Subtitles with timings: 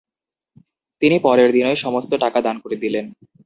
[1.01, 3.05] তিনি পরের দিনই সমস্ত টাকা দান করে দিলেন।